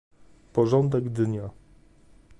[0.53, 1.49] Porządek dnia